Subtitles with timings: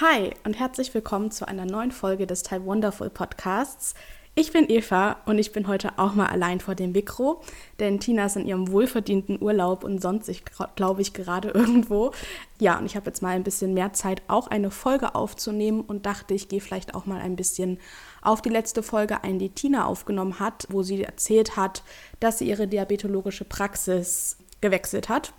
[0.00, 3.94] Hi und herzlich willkommen zu einer neuen Folge des Type Wonderful Podcasts.
[4.36, 7.42] Ich bin Eva und ich bin heute auch mal allein vor dem Mikro,
[7.80, 10.30] denn Tina ist in ihrem wohlverdienten Urlaub und sonst,
[10.76, 12.12] glaube ich, gerade irgendwo.
[12.60, 16.06] Ja, und ich habe jetzt mal ein bisschen mehr Zeit, auch eine Folge aufzunehmen und
[16.06, 17.80] dachte, ich gehe vielleicht auch mal ein bisschen
[18.22, 21.82] auf die letzte Folge ein, die Tina aufgenommen hat, wo sie erzählt hat,
[22.20, 25.32] dass sie ihre diabetologische Praxis gewechselt hat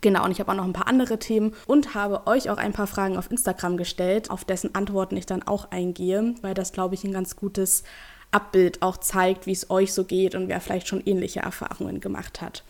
[0.00, 2.72] Genau, und ich habe auch noch ein paar andere Themen und habe euch auch ein
[2.72, 6.94] paar Fragen auf Instagram gestellt, auf dessen Antworten ich dann auch eingehe, weil das, glaube
[6.94, 7.82] ich, ein ganz gutes
[8.30, 12.40] Abbild auch zeigt, wie es euch so geht und wer vielleicht schon ähnliche Erfahrungen gemacht
[12.40, 12.64] hat.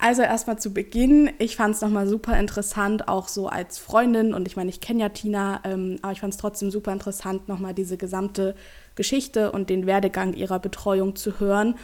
[0.00, 4.32] Also erstmal zu Beginn, ich fand es nochmal super interessant, auch so als Freundin.
[4.32, 7.48] Und ich meine, ich kenne ja Tina, ähm, aber ich fand es trotzdem super interessant,
[7.48, 8.54] nochmal diese gesamte
[8.94, 11.74] Geschichte und den Werdegang ihrer Betreuung zu hören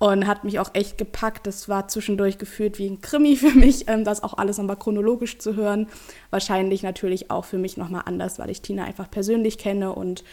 [0.00, 1.46] und hat mich auch echt gepackt.
[1.46, 5.38] Das war zwischendurch gefühlt wie ein Krimi für mich, ähm, das auch alles nochmal chronologisch
[5.38, 5.86] zu hören.
[6.30, 10.24] Wahrscheinlich natürlich auch für mich nochmal anders, weil ich Tina einfach persönlich kenne und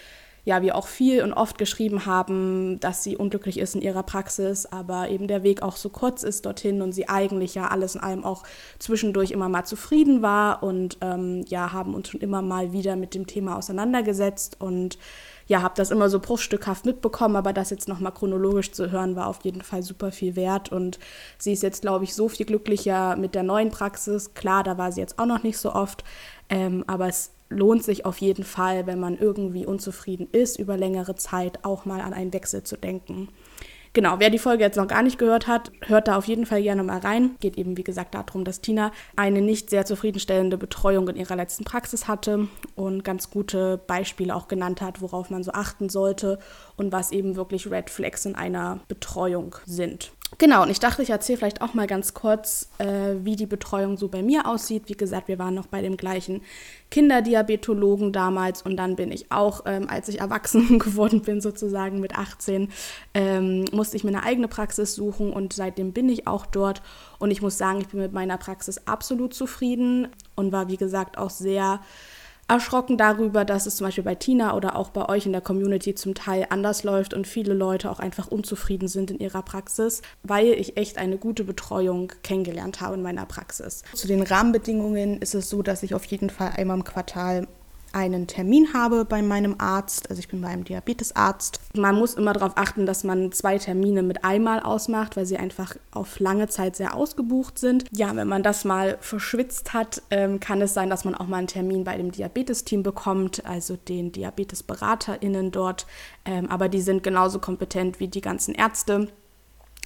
[0.46, 4.66] ja, wir auch viel und oft geschrieben haben, dass sie unglücklich ist in ihrer Praxis,
[4.66, 8.02] aber eben der Weg auch so kurz ist dorthin und sie eigentlich ja alles in
[8.02, 8.44] allem auch
[8.80, 13.14] zwischendurch immer mal zufrieden war und ähm, ja, haben uns schon immer mal wieder mit
[13.14, 14.98] dem Thema auseinandergesetzt und
[15.48, 19.28] ja, habe das immer so bruchstückhaft mitbekommen, aber das jetzt nochmal chronologisch zu hören, war
[19.28, 20.72] auf jeden Fall super viel wert.
[20.72, 21.00] Und
[21.38, 24.34] sie ist jetzt, glaube ich, so viel glücklicher mit der neuen Praxis.
[24.34, 26.04] Klar, da war sie jetzt auch noch nicht so oft,
[26.50, 31.16] ähm, aber es lohnt sich auf jeden Fall, wenn man irgendwie unzufrieden ist, über längere
[31.16, 33.30] Zeit auch mal an einen Wechsel zu denken.
[33.94, 36.62] Genau, wer die Folge jetzt noch gar nicht gehört hat, hört da auf jeden Fall
[36.62, 37.36] gerne mal rein.
[37.40, 41.64] Geht eben, wie gesagt, darum, dass Tina eine nicht sehr zufriedenstellende Betreuung in ihrer letzten
[41.64, 46.40] Praxis hatte und ganz gute Beispiele auch genannt hat, worauf man so achten sollte
[46.76, 50.12] und was eben wirklich Red Flags in einer Betreuung sind.
[50.40, 53.98] Genau, und ich dachte, ich erzähle vielleicht auch mal ganz kurz, äh, wie die Betreuung
[53.98, 54.84] so bei mir aussieht.
[54.88, 56.42] Wie gesagt, wir waren noch bei dem gleichen
[56.92, 62.18] Kinderdiabetologen damals und dann bin ich auch, ähm, als ich erwachsen geworden bin, sozusagen mit
[62.18, 62.70] 18,
[63.14, 66.82] ähm, musste ich mir eine eigene Praxis suchen und seitdem bin ich auch dort.
[67.20, 71.18] Und ich muss sagen, ich bin mit meiner Praxis absolut zufrieden und war, wie gesagt,
[71.18, 71.80] auch sehr
[72.48, 75.96] erschrocken darüber, dass es zum Beispiel bei Tina oder auch bei euch in der Community
[75.96, 80.48] zum Teil anders läuft und viele Leute auch einfach unzufrieden sind in ihrer Praxis, weil
[80.48, 83.84] ich echt eine gute Betreuung kennengelernt habe in meiner Praxis.
[83.94, 87.48] Zu den Rahmenbedingungen ist es so, dass ich auf jeden Fall einmal im Quartal
[87.98, 91.60] einen Termin habe bei meinem Arzt, also ich bin bei einem Diabetesarzt.
[91.76, 95.76] Man muss immer darauf achten, dass man zwei Termine mit einmal ausmacht, weil sie einfach
[95.92, 97.86] auf lange Zeit sehr ausgebucht sind.
[97.92, 101.38] Ja, wenn man das mal verschwitzt hat, ähm, kann es sein, dass man auch mal
[101.38, 105.88] einen Termin bei dem Diabetesteam bekommt, also den DiabetesberaterInnen dort.
[106.24, 109.08] Ähm, aber die sind genauso kompetent wie die ganzen Ärzte.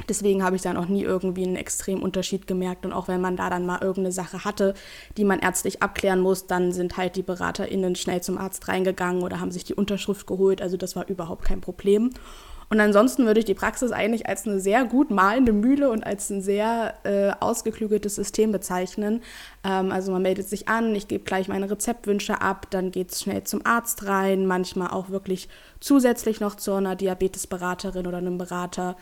[0.09, 2.85] Deswegen habe ich dann auch nie irgendwie einen extremen Unterschied gemerkt.
[2.85, 4.74] Und auch wenn man da dann mal irgendeine Sache hatte,
[5.18, 9.40] die man ärztlich abklären muss, dann sind halt die BeraterInnen schnell zum Arzt reingegangen oder
[9.40, 10.62] haben sich die Unterschrift geholt.
[10.62, 12.12] Also das war überhaupt kein Problem.
[12.72, 16.30] Und ansonsten würde ich die Praxis eigentlich als eine sehr gut malende Mühle und als
[16.30, 19.22] ein sehr äh, ausgeklügeltes System bezeichnen.
[19.66, 23.24] Ähm, also man meldet sich an, ich gebe gleich meine Rezeptwünsche ab, dann geht es
[23.24, 25.50] schnell zum Arzt rein, manchmal auch wirklich
[25.81, 28.96] zusätzlich noch zu einer Diabetesberaterin oder einem Berater.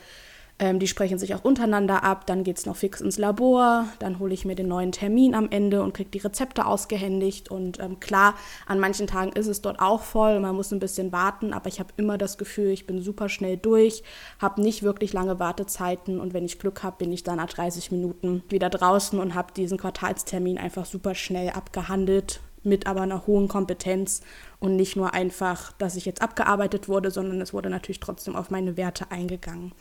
[0.60, 2.26] Ähm, die sprechen sich auch untereinander ab.
[2.26, 3.88] Dann geht es noch fix ins Labor.
[3.98, 7.50] Dann hole ich mir den neuen Termin am Ende und kriege die Rezepte ausgehändigt.
[7.50, 8.34] Und ähm, klar,
[8.66, 10.38] an manchen Tagen ist es dort auch voll.
[10.38, 11.54] Man muss ein bisschen warten.
[11.54, 14.02] Aber ich habe immer das Gefühl, ich bin super schnell durch,
[14.38, 16.20] habe nicht wirklich lange Wartezeiten.
[16.20, 19.54] Und wenn ich Glück habe, bin ich dann nach 30 Minuten wieder draußen und habe
[19.54, 24.20] diesen Quartalstermin einfach super schnell abgehandelt mit aber einer hohen Kompetenz
[24.58, 28.50] und nicht nur einfach, dass ich jetzt abgearbeitet wurde, sondern es wurde natürlich trotzdem auf
[28.50, 29.72] meine Werte eingegangen.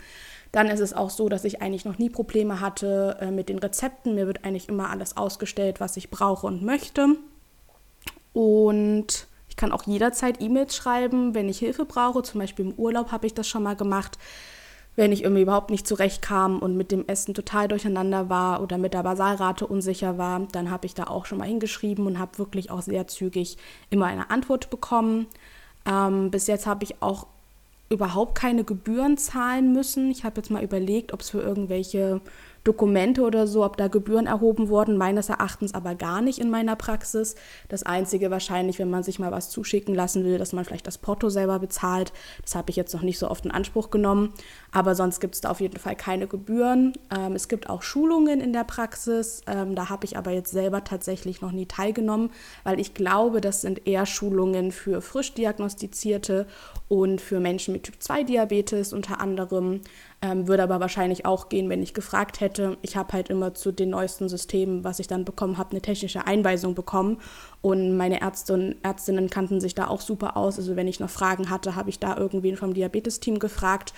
[0.52, 3.60] Dann ist es auch so, dass ich eigentlich noch nie Probleme hatte äh, mit den
[3.60, 4.16] Rezepten.
[4.16, 7.18] Mir wird eigentlich immer alles ausgestellt, was ich brauche und möchte.
[8.34, 12.24] Und ich kann auch jederzeit E-Mails schreiben, wenn ich Hilfe brauche.
[12.24, 14.18] Zum Beispiel im Urlaub habe ich das schon mal gemacht.
[14.96, 18.94] Wenn ich irgendwie überhaupt nicht zurechtkam und mit dem Essen total durcheinander war oder mit
[18.94, 22.70] der Basalrate unsicher war, dann habe ich da auch schon mal hingeschrieben und habe wirklich
[22.72, 23.58] auch sehr zügig
[23.90, 25.28] immer eine Antwort bekommen.
[25.86, 27.28] Ähm, bis jetzt habe ich auch
[27.90, 30.12] überhaupt keine Gebühren zahlen müssen.
[30.12, 32.22] Ich habe jetzt mal überlegt, ob es für irgendwelche
[32.64, 36.76] Dokumente oder so, ob da Gebühren erhoben wurden, meines Erachtens aber gar nicht in meiner
[36.76, 37.36] Praxis.
[37.68, 40.98] Das Einzige wahrscheinlich, wenn man sich mal was zuschicken lassen will, dass man vielleicht das
[40.98, 42.12] Porto selber bezahlt.
[42.42, 44.34] Das habe ich jetzt noch nicht so oft in Anspruch genommen.
[44.72, 46.94] Aber sonst gibt es da auf jeden Fall keine Gebühren.
[47.16, 49.42] Ähm, es gibt auch Schulungen in der Praxis.
[49.48, 52.32] Ähm, da habe ich aber jetzt selber tatsächlich noch nie teilgenommen,
[52.64, 56.48] weil ich glaube, das sind eher Schulungen für frisch diagnostizierte
[56.88, 59.82] und für Menschen mit Typ-2-Diabetes unter anderem.
[60.22, 62.78] Ähm, würde aber wahrscheinlich auch gehen, wenn ich gefragt hätte.
[62.82, 66.28] Ich habe halt immer zu den neuesten Systemen, was ich dann bekommen habe, eine technische
[66.28, 67.20] Einweisung bekommen.
[67.62, 70.58] Und meine Ärzte und Ärztinnen kannten sich da auch super aus.
[70.58, 73.94] Also wenn ich noch Fragen hatte, habe ich da irgendwen vom Diabetesteam gefragt.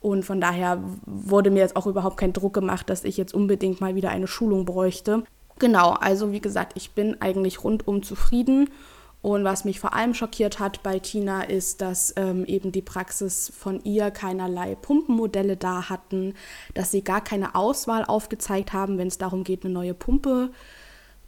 [0.00, 3.82] Und von daher wurde mir jetzt auch überhaupt kein Druck gemacht, dass ich jetzt unbedingt
[3.82, 5.24] mal wieder eine Schulung bräuchte.
[5.58, 8.70] Genau, also wie gesagt, ich bin eigentlich rundum zufrieden
[9.22, 13.52] und was mich vor allem schockiert hat bei Tina ist, dass ähm, eben die Praxis
[13.56, 16.34] von ihr keinerlei Pumpenmodelle da hatten,
[16.74, 20.50] dass sie gar keine Auswahl aufgezeigt haben, wenn es darum geht, eine neue Pumpe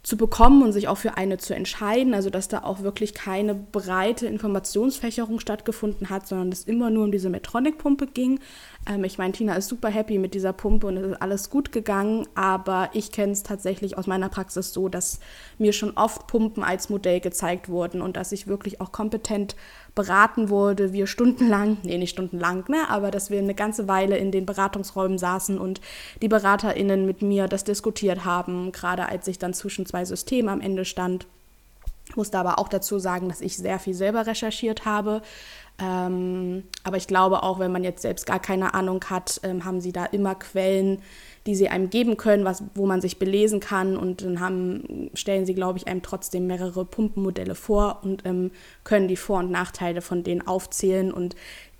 [0.01, 2.13] zu bekommen und sich auch für eine zu entscheiden.
[2.13, 7.11] Also dass da auch wirklich keine breite Informationsfächerung stattgefunden hat, sondern es immer nur um
[7.11, 8.39] diese Metronic-Pumpe ging.
[8.87, 11.71] Ähm, ich meine, Tina ist super happy mit dieser Pumpe und es ist alles gut
[11.71, 15.19] gegangen, aber ich kenne es tatsächlich aus meiner Praxis so, dass
[15.57, 19.55] mir schon oft Pumpen als Modell gezeigt wurden und dass ich wirklich auch kompetent
[19.95, 24.31] beraten wurde, wir stundenlang, nee, nicht stundenlang, ne, aber dass wir eine ganze Weile in
[24.31, 25.81] den Beratungsräumen saßen und
[26.21, 30.61] die BeraterInnen mit mir das diskutiert haben, gerade als ich dann zwischen zwei Systemen am
[30.61, 31.27] Ende stand.
[32.09, 35.21] Ich musste aber auch dazu sagen, dass ich sehr viel selber recherchiert habe,
[35.81, 39.79] ähm, aber ich glaube auch, wenn man jetzt selbst gar keine Ahnung hat, ähm, haben
[39.79, 41.01] sie da immer Quellen,
[41.45, 43.95] die sie einem geben können, was, wo man sich belesen kann.
[43.95, 48.51] Und dann haben, stellen sie, glaube ich, einem trotzdem mehrere Pumpenmodelle vor und ähm,
[48.83, 51.13] können die Vor- und Nachteile von denen aufzählen.
[51.13, 51.35] Und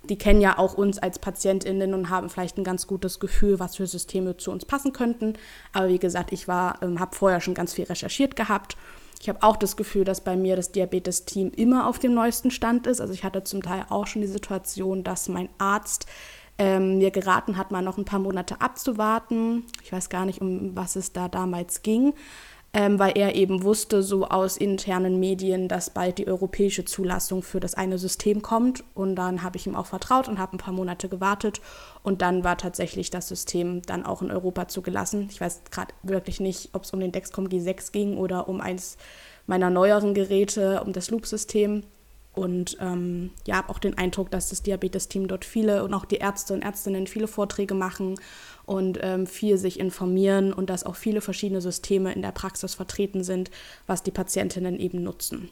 [0.08, 3.76] die kennen ja auch uns als PatientInnen und haben vielleicht ein ganz gutes Gefühl, was
[3.76, 5.34] für Systeme zu uns passen könnten.
[5.74, 8.78] Aber wie gesagt, ich ähm, habe vorher schon ganz viel recherchiert gehabt
[9.20, 12.86] ich habe auch das Gefühl, dass bei mir das Diabetes-Team immer auf dem neuesten Stand
[12.86, 13.02] ist.
[13.02, 16.06] Also ich hatte zum Teil auch schon die Situation, dass mein Arzt
[16.56, 19.64] ähm, mir geraten hat, mal noch ein paar Monate abzuwarten.
[19.82, 22.14] Ich weiß gar nicht, um was es da damals ging
[22.72, 27.58] ähm, weil er eben wusste, so aus internen Medien, dass bald die europäische Zulassung für
[27.58, 28.84] das eine System kommt.
[28.94, 31.60] Und dann habe ich ihm auch vertraut und habe ein paar Monate gewartet.
[32.04, 35.28] Und dann war tatsächlich das System dann auch in Europa zugelassen.
[35.30, 38.96] Ich weiß gerade wirklich nicht, ob es um den Dexcom G6 ging oder um eins
[39.46, 41.82] meiner neueren Geräte, um das Loop-System.
[42.40, 46.16] Und ähm, ja, habe auch den Eindruck, dass das Diabetes-Team dort viele und auch die
[46.16, 48.18] Ärzte und Ärztinnen viele Vorträge machen
[48.64, 53.24] und ähm, viel sich informieren und dass auch viele verschiedene Systeme in der Praxis vertreten
[53.24, 53.50] sind,
[53.86, 55.50] was die Patientinnen eben nutzen.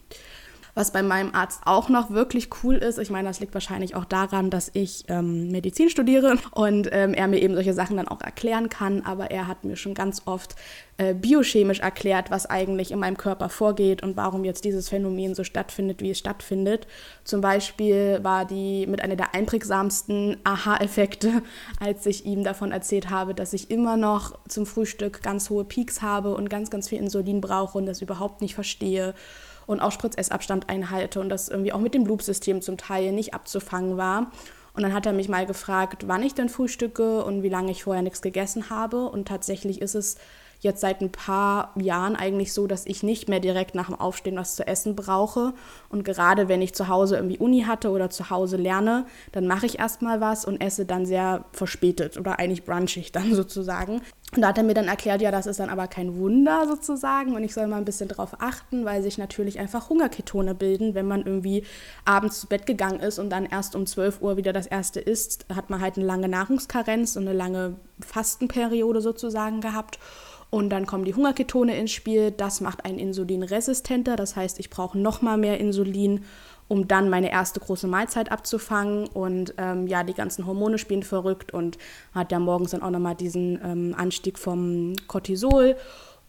[0.75, 4.05] Was bei meinem Arzt auch noch wirklich cool ist, ich meine, das liegt wahrscheinlich auch
[4.05, 8.21] daran, dass ich ähm, Medizin studiere und ähm, er mir eben solche Sachen dann auch
[8.21, 10.55] erklären kann, aber er hat mir schon ganz oft
[10.99, 15.43] äh, biochemisch erklärt, was eigentlich in meinem Körper vorgeht und warum jetzt dieses Phänomen so
[15.43, 16.87] stattfindet, wie es stattfindet.
[17.23, 21.41] Zum Beispiel war die mit einer der einprägsamsten Aha-Effekte,
[21.79, 26.01] als ich ihm davon erzählt habe, dass ich immer noch zum Frühstück ganz hohe Peaks
[26.01, 29.13] habe und ganz, ganz viel Insulin brauche und das überhaupt nicht verstehe
[29.69, 33.97] und auch Spritzessabstand einhalte und das irgendwie auch mit dem Loop-System zum Teil nicht abzufangen
[33.97, 34.31] war.
[34.73, 37.83] Und dann hat er mich mal gefragt, wann ich denn frühstücke und wie lange ich
[37.83, 39.05] vorher nichts gegessen habe.
[39.05, 40.17] Und tatsächlich ist es
[40.59, 44.35] jetzt seit ein paar Jahren eigentlich so, dass ich nicht mehr direkt nach dem Aufstehen
[44.35, 45.53] was zu essen brauche.
[45.89, 49.65] Und gerade wenn ich zu Hause irgendwie Uni hatte oder zu Hause lerne, dann mache
[49.65, 54.01] ich erstmal was und esse dann sehr verspätet oder eigentlich brunchig dann sozusagen.
[54.35, 57.35] Und da hat er mir dann erklärt, ja, das ist dann aber kein Wunder sozusagen
[57.35, 61.07] und ich soll mal ein bisschen drauf achten, weil sich natürlich einfach Hungerketone bilden, wenn
[61.07, 61.63] man irgendwie
[62.05, 65.47] abends zu Bett gegangen ist und dann erst um 12 Uhr wieder das erste isst,
[65.53, 69.97] hat man halt eine lange Nahrungskarenz und eine lange Fastenperiode sozusagen gehabt.
[70.49, 72.31] Und dann kommen die Hungerketone ins Spiel.
[72.31, 74.15] Das macht einen Insulin resistenter.
[74.15, 76.25] Das heißt, ich brauche noch mal mehr Insulin,
[76.67, 79.07] um dann meine erste große Mahlzeit abzufangen.
[79.07, 81.77] Und ähm, ja, die ganzen Hormone spielen verrückt und
[82.13, 85.75] hat ja morgens dann auch noch mal diesen ähm, Anstieg vom Cortisol.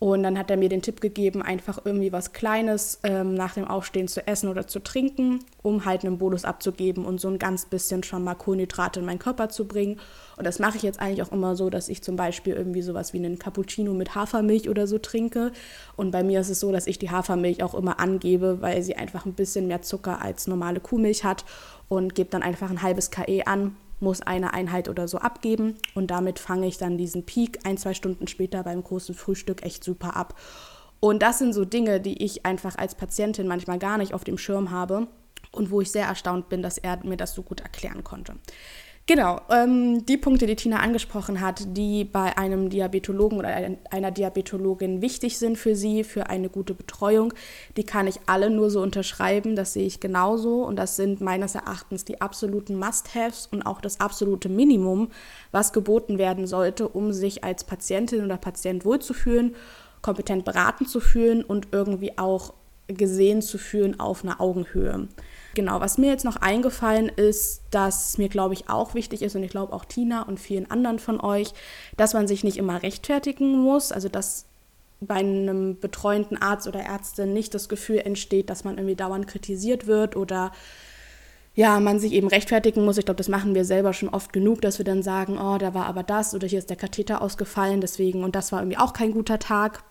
[0.03, 3.67] Und dann hat er mir den Tipp gegeben, einfach irgendwie was Kleines ähm, nach dem
[3.67, 7.67] Aufstehen zu essen oder zu trinken, um halt einen Bonus abzugeben und so ein ganz
[7.67, 10.01] bisschen schon mal Kohlenhydrate in meinen Körper zu bringen.
[10.39, 13.13] Und das mache ich jetzt eigentlich auch immer so, dass ich zum Beispiel irgendwie sowas
[13.13, 15.53] wie einen Cappuccino mit Hafermilch oder so trinke.
[15.97, 18.97] Und bei mir ist es so, dass ich die Hafermilch auch immer angebe, weil sie
[18.97, 21.45] einfach ein bisschen mehr Zucker als normale Kuhmilch hat
[21.91, 26.11] und gebe dann einfach ein halbes KE an muss eine Einheit oder so abgeben und
[26.11, 30.17] damit fange ich dann diesen Peak ein, zwei Stunden später beim großen Frühstück echt super
[30.17, 30.35] ab.
[31.01, 34.39] Und das sind so Dinge, die ich einfach als Patientin manchmal gar nicht auf dem
[34.39, 35.09] Schirm habe
[35.53, 38.35] und wo ich sehr erstaunt bin, dass er mir das so gut erklären konnte.
[39.07, 43.49] Genau, ähm, die Punkte, die Tina angesprochen hat, die bei einem Diabetologen oder
[43.91, 47.35] einer Diabetologin wichtig sind für sie, für eine gute Betreuung,
[47.77, 49.57] die kann ich alle nur so unterschreiben.
[49.57, 53.99] Das sehe ich genauso und das sind meines Erachtens die absoluten Must-Haves und auch das
[53.99, 55.09] absolute Minimum,
[55.51, 59.57] was geboten werden sollte, um sich als Patientin oder Patient wohlzufühlen,
[60.03, 62.55] kompetent beraten zu fühlen und irgendwie auch
[62.87, 65.09] gesehen zu fühlen auf einer Augenhöhe.
[65.55, 69.43] Genau, was mir jetzt noch eingefallen ist, dass mir, glaube ich, auch wichtig ist und
[69.43, 71.53] ich glaube auch Tina und vielen anderen von euch,
[71.97, 74.47] dass man sich nicht immer rechtfertigen muss, also dass
[75.01, 79.87] bei einem betreuenden Arzt oder Ärztin nicht das Gefühl entsteht, dass man irgendwie dauernd kritisiert
[79.87, 80.53] wird oder
[81.55, 82.99] ja, man sich eben rechtfertigen muss.
[82.99, 85.75] Ich glaube, das machen wir selber schon oft genug, dass wir dann sagen, oh, da
[85.75, 88.93] war aber das oder hier ist der Katheter ausgefallen, deswegen und das war irgendwie auch
[88.93, 89.83] kein guter Tag.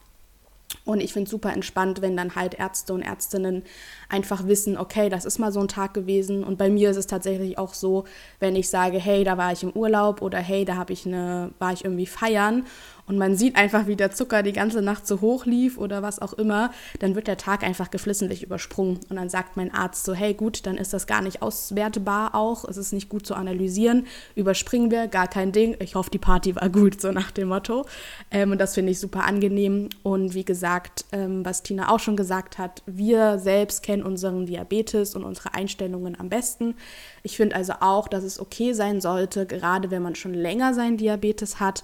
[0.89, 3.61] Und ich finde es super entspannt, wenn dann halt Ärzte und Ärztinnen
[4.09, 6.43] einfach wissen, okay, das ist mal so ein Tag gewesen.
[6.43, 8.05] Und bei mir ist es tatsächlich auch so,
[8.39, 11.51] wenn ich sage, hey, da war ich im Urlaub oder hey, da habe ich eine,
[11.59, 12.65] war ich irgendwie feiern
[13.09, 16.19] und man sieht einfach, wie der Zucker die ganze Nacht so hoch lief oder was
[16.19, 18.99] auch immer, dann wird der Tag einfach geflissentlich übersprungen.
[19.09, 22.65] Und dann sagt mein Arzt so, hey gut, dann ist das gar nicht auswertbar auch,
[22.65, 26.55] es ist nicht gut zu analysieren, überspringen wir, gar kein Ding, ich hoffe, die Party
[26.55, 27.87] war gut, so nach dem Motto.
[28.29, 29.89] Ähm, und das finde ich super angenehm.
[30.03, 35.15] Und wie gesagt, ähm, was Tina auch schon gesagt hat, wir selbst kennen unseren Diabetes
[35.15, 36.75] und unsere Einstellungen am besten.
[37.23, 40.97] Ich finde also auch, dass es okay sein sollte, gerade wenn man schon länger seinen
[40.97, 41.83] Diabetes hat,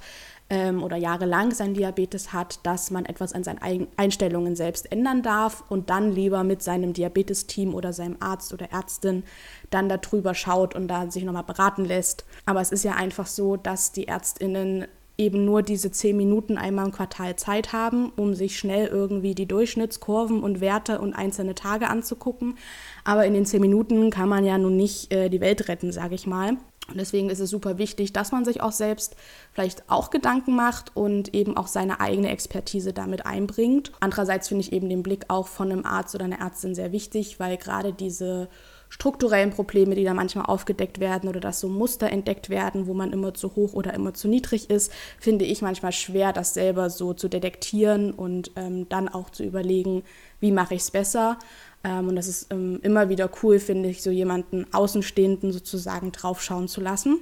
[0.49, 5.63] ähm, oder jahrelang sein Diabetes hat, dass man etwas an seinen Einstellungen selbst ändern darf
[5.69, 9.23] und dann lieber mit seinem Diabetesteam oder seinem Arzt oder Ärztin
[9.71, 12.25] dann darüber schaut und da sich nochmal beraten lässt.
[12.45, 16.85] Aber es ist ja einfach so, dass die Ärztinnen eben nur diese zehn Minuten einmal
[16.85, 21.89] im Quartal Zeit haben, um sich schnell irgendwie die Durchschnittskurven und Werte und einzelne Tage
[21.89, 22.57] anzugucken.
[23.03, 26.15] Aber in den zehn Minuten kann man ja nun nicht äh, die Welt retten, sage
[26.15, 26.57] ich mal.
[26.87, 29.15] Und deswegen ist es super wichtig, dass man sich auch selbst
[29.53, 33.91] vielleicht auch Gedanken macht und eben auch seine eigene Expertise damit einbringt.
[34.01, 37.39] Andererseits finde ich eben den Blick auch von einem Arzt oder einer Ärztin sehr wichtig,
[37.39, 38.49] weil gerade diese
[38.95, 43.11] strukturellen Probleme, die da manchmal aufgedeckt werden oder dass so Muster entdeckt werden, wo man
[43.11, 47.13] immer zu hoch oder immer zu niedrig ist, finde ich manchmal schwer, das selber so
[47.13, 50.03] zu detektieren und ähm, dann auch zu überlegen,
[50.39, 51.37] wie mache ich es besser.
[51.83, 56.69] Ähm, und das ist ähm, immer wieder cool, finde ich, so jemanden Außenstehenden sozusagen draufschauen
[56.69, 57.19] zu lassen.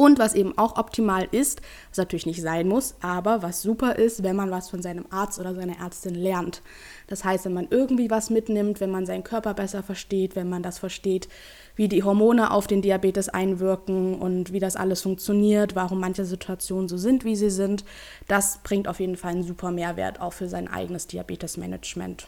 [0.00, 4.22] Und was eben auch optimal ist, was natürlich nicht sein muss, aber was super ist,
[4.22, 6.62] wenn man was von seinem Arzt oder seiner Ärztin lernt.
[7.06, 10.62] Das heißt, wenn man irgendwie was mitnimmt, wenn man seinen Körper besser versteht, wenn man
[10.62, 11.28] das versteht,
[11.76, 16.88] wie die Hormone auf den Diabetes einwirken und wie das alles funktioniert, warum manche Situationen
[16.88, 17.84] so sind, wie sie sind,
[18.26, 22.26] das bringt auf jeden Fall einen super Mehrwert auch für sein eigenes Diabetesmanagement.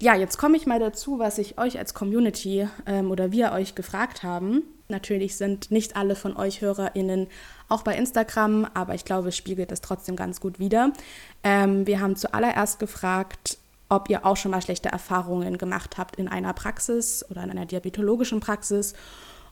[0.00, 3.74] Ja, jetzt komme ich mal dazu, was ich euch als Community ähm, oder wir euch
[3.74, 4.62] gefragt haben.
[4.88, 7.28] Natürlich sind nicht alle von euch HörerInnen
[7.68, 10.92] auch bei Instagram, aber ich glaube, es spiegelt das trotzdem ganz gut wider.
[11.42, 16.28] Ähm, wir haben zuallererst gefragt, ob ihr auch schon mal schlechte Erfahrungen gemacht habt in
[16.28, 18.94] einer Praxis oder in einer diabetologischen Praxis.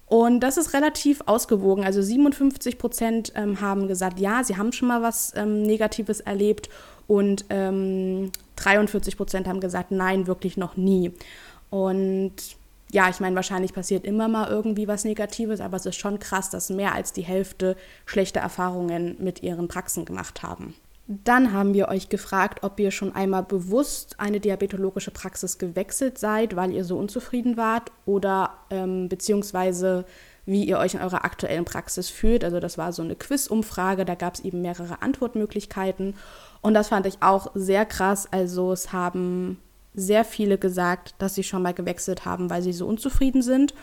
[0.06, 1.84] Und das ist relativ ausgewogen.
[1.84, 6.68] Also 57 Prozent ähm, haben gesagt, ja, sie haben schon mal was ähm, Negatives erlebt
[7.06, 11.12] und ähm, 43 Prozent haben gesagt, nein, wirklich noch nie.
[11.70, 12.34] Und
[12.92, 16.50] ja, ich meine, wahrscheinlich passiert immer mal irgendwie was Negatives, aber es ist schon krass,
[16.50, 20.74] dass mehr als die Hälfte schlechte Erfahrungen mit ihren Praxen gemacht haben.
[21.06, 26.54] Dann haben wir euch gefragt, ob ihr schon einmal bewusst eine diabetologische Praxis gewechselt seid,
[26.54, 30.04] weil ihr so unzufrieden wart oder ähm, beziehungsweise
[30.44, 32.44] wie ihr euch in eurer aktuellen Praxis fühlt.
[32.44, 36.14] Also das war so eine Quiz-Umfrage, da gab es eben mehrere Antwortmöglichkeiten
[36.60, 38.28] und das fand ich auch sehr krass.
[38.30, 39.58] Also es haben
[39.94, 43.74] sehr viele gesagt, dass sie schon mal gewechselt haben, weil sie so unzufrieden sind.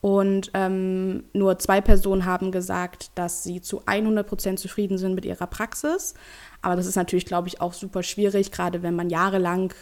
[0.00, 5.24] Und ähm, nur zwei Personen haben gesagt, dass sie zu 100 Prozent zufrieden sind mit
[5.24, 6.12] ihrer Praxis.
[6.60, 9.72] Aber das ist natürlich, glaube ich, auch super schwierig, gerade wenn man jahrelang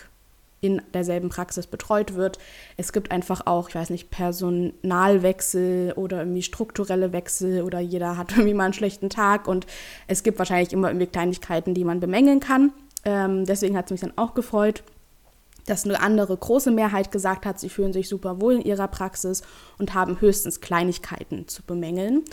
[0.61, 2.39] in derselben Praxis betreut wird.
[2.77, 8.31] Es gibt einfach auch, ich weiß nicht, Personalwechsel oder irgendwie strukturelle Wechsel oder jeder hat
[8.37, 9.67] irgendwie mal einen schlechten Tag und
[10.07, 12.73] es gibt wahrscheinlich immer irgendwie Kleinigkeiten, die man bemängeln kann.
[13.05, 14.85] Ähm, deswegen hat es mich dann auch gefreut,
[15.73, 19.41] dass eine andere große Mehrheit gesagt hat, sie fühlen sich super wohl in ihrer Praxis
[19.79, 22.25] und haben höchstens Kleinigkeiten zu bemängeln.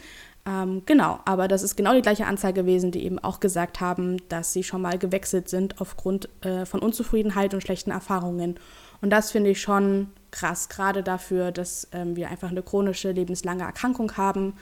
[0.46, 4.18] Ähm, genau, aber das ist genau die gleiche Anzahl gewesen, die eben auch gesagt haben,
[4.28, 8.60] dass sie schon mal gewechselt sind aufgrund äh, von Unzufriedenheit und schlechten Erfahrungen.
[9.02, 13.64] Und das finde ich schon krass, gerade dafür, dass ähm, wir einfach eine chronische, lebenslange
[13.64, 14.54] Erkrankung haben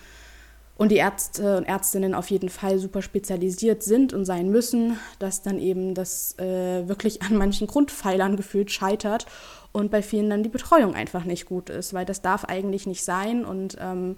[0.78, 5.42] und die Ärzte und Ärztinnen auf jeden Fall super spezialisiert sind und sein müssen, dass
[5.42, 9.26] dann eben das äh, wirklich an manchen Grundpfeilern gefühlt scheitert
[9.72, 13.04] und bei vielen dann die Betreuung einfach nicht gut ist, weil das darf eigentlich nicht
[13.04, 14.18] sein und ähm,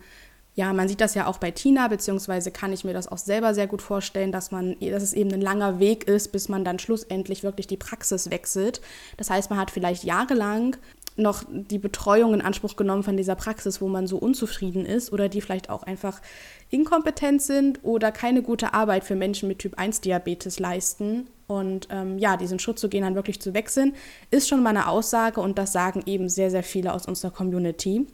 [0.56, 3.54] ja, man sieht das ja auch bei Tina, beziehungsweise kann ich mir das auch selber
[3.54, 6.80] sehr gut vorstellen, dass man, dass es eben ein langer Weg ist, bis man dann
[6.80, 8.82] schlussendlich wirklich die Praxis wechselt.
[9.16, 10.76] Das heißt, man hat vielleicht jahrelang
[11.20, 15.30] noch die Betreuung in Anspruch genommen von dieser Praxis, wo man so unzufrieden ist oder
[15.30, 16.22] die vielleicht auch einfach
[16.70, 21.28] inkompetent sind oder keine gute Arbeit für Menschen mit Typ 1 Diabetes leisten.
[21.48, 23.96] Und ähm, ja, diesen Schritt zu gehen, dann wirklich zu wechseln,
[24.30, 28.06] ist schon mal eine Aussage und das sagen eben sehr, sehr viele aus unserer Community.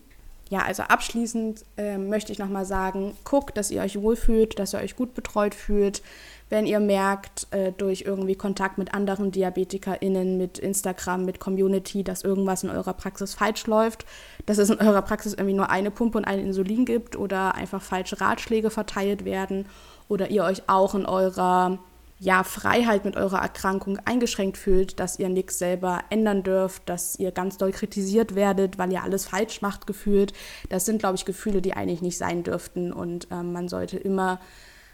[0.49, 4.79] Ja, also abschließend äh, möchte ich nochmal sagen, guckt, dass ihr euch wohlfühlt, dass ihr
[4.79, 6.03] euch gut betreut fühlt.
[6.49, 12.23] Wenn ihr merkt, äh, durch irgendwie Kontakt mit anderen DiabetikerInnen, mit Instagram, mit Community, dass
[12.23, 14.05] irgendwas in eurer Praxis falsch läuft,
[14.45, 17.81] dass es in eurer Praxis irgendwie nur eine Pumpe und ein Insulin gibt oder einfach
[17.81, 19.65] falsche Ratschläge verteilt werden
[20.09, 21.79] oder ihr euch auch in eurer
[22.17, 27.31] ja, Freiheit mit eurer Erkrankung eingeschränkt fühlt, dass ihr nichts selber ändern dürft, dass ihr
[27.31, 30.31] ganz doll kritisiert werdet, weil ihr alles falsch macht gefühlt.
[30.69, 32.93] Das sind, glaube ich, Gefühle, die eigentlich nicht sein dürften.
[32.93, 34.39] Und ähm, man sollte immer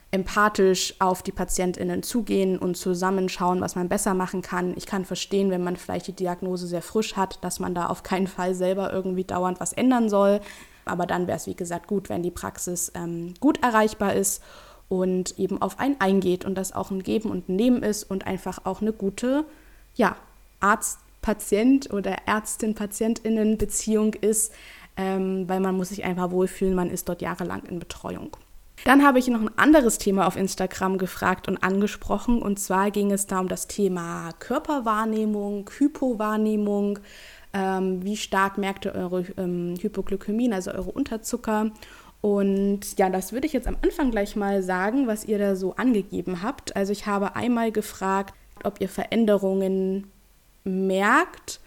[0.10, 4.75] empathisch auf die PatientInnen zugehen und zusammen schauen, was man besser machen kann.
[4.75, 8.01] Ich kann verstehen, wenn man vielleicht die Diagnose sehr frisch hat, dass man da auf
[8.04, 10.42] keinen Fall selber irgendwie dauernd was ändern soll.
[10.86, 14.42] Aber dann wäre es, wie gesagt, gut, wenn die Praxis ähm, gut erreichbar ist
[14.91, 18.27] und eben auf einen eingeht und das auch ein Geben und ein Nehmen ist und
[18.27, 19.45] einfach auch eine gute,
[19.95, 20.17] ja,
[20.60, 24.51] Arzt-Patient oder Ärztin-PatientInnen-Beziehung ist,
[24.98, 28.36] ähm, weil man muss sich einfach wohlfühlen, man ist dort jahrelang in Betreuung.
[28.83, 33.13] Dann habe ich noch ein anderes Thema auf Instagram gefragt und angesprochen und zwar ging
[33.13, 37.00] es da um das Thema Körperwahrnehmung, Hypowahrnehmung,
[37.53, 41.71] ähm, wie stark merkt ihr eure ähm, Hypoglykämien, also eure Unterzucker
[42.22, 45.75] und ja, das würde ich jetzt am Anfang gleich mal sagen, was ihr da so
[45.75, 46.75] angegeben habt.
[46.75, 50.08] Also ich habe einmal gefragt, ob ihr Veränderungen
[50.63, 51.60] merkt,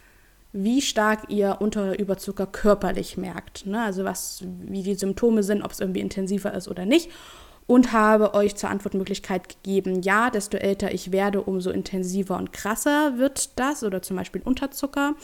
[0.53, 3.67] wie stark ihr Unter- oder Überzucker körperlich merkt.
[3.67, 3.83] Ne?
[3.83, 7.11] Also was, wie die Symptome sind, ob es irgendwie intensiver ist oder nicht.
[7.67, 13.17] Und habe euch zur Antwortmöglichkeit gegeben, ja, desto älter ich werde, umso intensiver und krasser
[13.17, 15.15] wird das oder zum Beispiel Unterzucker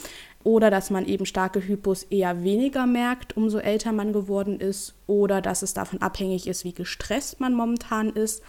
[0.43, 5.41] oder dass man eben starke Hypos eher weniger merkt, umso älter man geworden ist, oder
[5.41, 8.43] dass es davon abhängig ist, wie gestresst man momentan ist,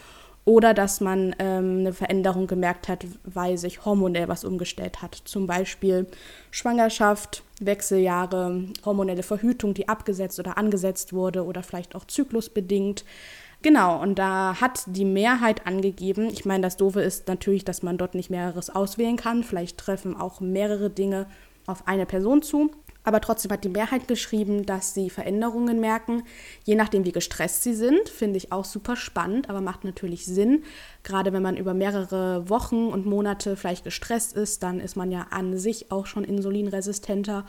[0.45, 5.15] oder dass man ähm, eine Veränderung gemerkt hat, weil sich hormonell was umgestellt hat.
[5.25, 6.07] Zum Beispiel
[6.51, 13.05] Schwangerschaft, Wechseljahre, hormonelle Verhütung, die abgesetzt oder angesetzt wurde, oder vielleicht auch zyklusbedingt.
[13.63, 17.97] Genau, und da hat die Mehrheit angegeben, ich meine, das Doofe ist natürlich, dass man
[17.97, 19.45] dort nicht mehreres auswählen kann.
[19.45, 21.27] Vielleicht treffen auch mehrere Dinge
[21.67, 22.71] auf eine Person zu.
[23.05, 26.23] Aber trotzdem hat die Mehrheit geschrieben, dass sie Veränderungen merken,
[26.65, 28.09] je nachdem, wie gestresst sie sind.
[28.09, 30.63] Finde ich auch super spannend, aber macht natürlich Sinn.
[31.03, 35.27] Gerade wenn man über mehrere Wochen und Monate vielleicht gestresst ist, dann ist man ja
[35.31, 37.45] an sich auch schon insulinresistenter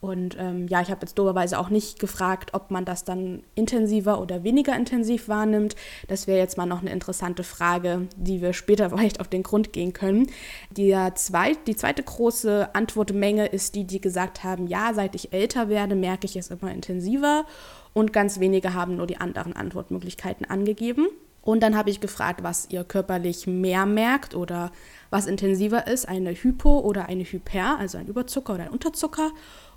[0.00, 4.20] und ähm, ja, ich habe jetzt doberweise auch nicht gefragt, ob man das dann intensiver
[4.20, 5.74] oder weniger intensiv wahrnimmt.
[6.06, 9.72] Das wäre jetzt mal noch eine interessante Frage, die wir später vielleicht auf den Grund
[9.72, 10.28] gehen können.
[10.70, 15.68] Die, zweit, die zweite große Antwortmenge ist die, die gesagt haben, ja, seit ich älter
[15.68, 17.44] werde, merke ich es immer intensiver.
[17.92, 21.08] Und ganz wenige haben nur die anderen Antwortmöglichkeiten angegeben.
[21.42, 24.70] Und dann habe ich gefragt, was ihr körperlich mehr merkt oder
[25.10, 29.30] was intensiver ist, eine Hypo oder eine Hyper, also ein Überzucker oder ein Unterzucker.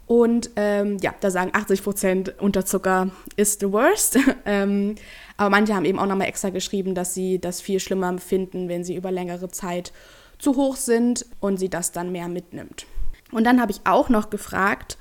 [0.07, 4.17] Und ähm, ja, da sagen 80 Prozent Unterzucker ist the worst.
[4.45, 4.95] ähm,
[5.37, 8.83] aber manche haben eben auch nochmal extra geschrieben, dass sie das viel schlimmer finden, wenn
[8.83, 9.93] sie über längere Zeit
[10.37, 12.85] zu hoch sind und sie das dann mehr mitnimmt.
[13.31, 14.97] Und dann habe ich auch noch gefragt,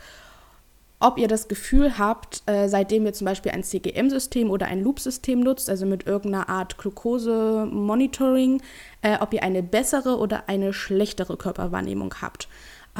[1.00, 5.40] ob ihr das Gefühl habt, äh, seitdem ihr zum Beispiel ein CGM-System oder ein Loop-System
[5.40, 8.62] nutzt, also mit irgendeiner Art Glucose-Monitoring,
[9.00, 12.48] äh, ob ihr eine bessere oder eine schlechtere Körperwahrnehmung habt.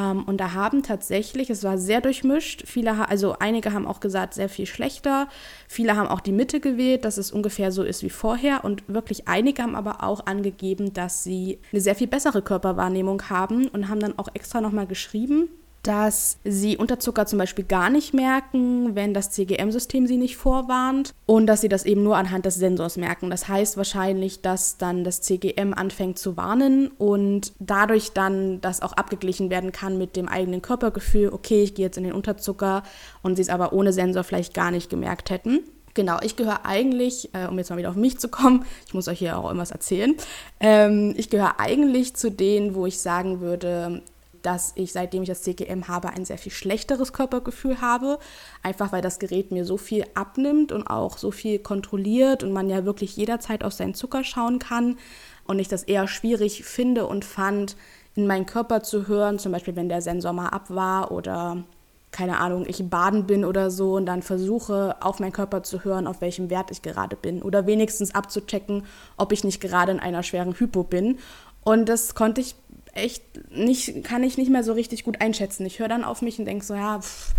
[0.01, 4.33] Ähm, und da haben tatsächlich, es war sehr durchmischt, viele, also einige haben auch gesagt,
[4.33, 5.27] sehr viel schlechter.
[5.67, 8.63] Viele haben auch die Mitte gewählt, dass es ungefähr so ist wie vorher.
[8.63, 13.67] Und wirklich einige haben aber auch angegeben, dass sie eine sehr viel bessere Körperwahrnehmung haben
[13.67, 15.49] und haben dann auch extra nochmal geschrieben,
[15.83, 21.47] dass sie Unterzucker zum Beispiel gar nicht merken, wenn das CGM-System sie nicht vorwarnt und
[21.47, 23.29] dass sie das eben nur anhand des Sensors merken.
[23.29, 28.93] Das heißt wahrscheinlich, dass dann das CGM anfängt zu warnen und dadurch dann das auch
[28.93, 32.83] abgeglichen werden kann mit dem eigenen Körpergefühl, okay, ich gehe jetzt in den Unterzucker
[33.23, 35.61] und sie es aber ohne Sensor vielleicht gar nicht gemerkt hätten.
[35.93, 39.07] Genau, ich gehöre eigentlich, äh, um jetzt mal wieder auf mich zu kommen, ich muss
[39.07, 40.15] euch hier auch irgendwas erzählen,
[40.59, 44.01] ähm, ich gehöre eigentlich zu denen, wo ich sagen würde,
[44.41, 48.19] dass ich, seitdem ich das CGM habe, ein sehr viel schlechteres Körpergefühl habe.
[48.63, 52.69] Einfach weil das Gerät mir so viel abnimmt und auch so viel kontrolliert und man
[52.69, 54.97] ja wirklich jederzeit auf seinen Zucker schauen kann.
[55.45, 57.75] Und ich das eher schwierig finde und fand,
[58.15, 61.63] in meinen Körper zu hören, zum Beispiel wenn der Sensor mal ab war oder
[62.11, 66.07] keine Ahnung, ich baden bin oder so und dann versuche, auf meinen Körper zu hören,
[66.07, 68.83] auf welchem Wert ich gerade bin oder wenigstens abzuchecken,
[69.15, 71.19] ob ich nicht gerade in einer schweren Hypo bin.
[71.63, 72.55] Und das konnte ich
[72.93, 75.65] echt nicht, kann ich nicht mehr so richtig gut einschätzen.
[75.65, 77.33] Ich höre dann auf mich und denke so, ja, pff,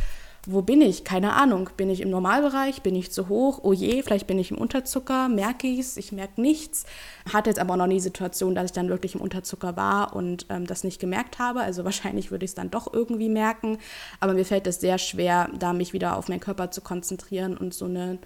[0.46, 1.04] wo bin ich?
[1.04, 1.70] Keine Ahnung.
[1.76, 2.82] Bin ich im Normalbereich?
[2.82, 3.60] Bin ich zu hoch?
[3.62, 5.28] Oh je, vielleicht bin ich im Unterzucker.
[5.28, 5.96] Merke ich es?
[5.96, 6.84] Ich merke nichts.
[7.32, 10.16] Hatte jetzt aber auch noch nie die Situation, dass ich dann wirklich im Unterzucker war
[10.16, 11.60] und ähm, das nicht gemerkt habe.
[11.60, 13.78] Also wahrscheinlich würde ich es dann doch irgendwie merken.
[14.18, 17.72] Aber mir fällt es sehr schwer, da mich wieder auf meinen Körper zu konzentrieren und
[17.72, 18.18] so ein